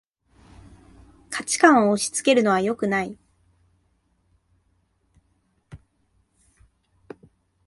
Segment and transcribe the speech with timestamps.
[1.29, 3.19] 価値観を押しつけるのはよくない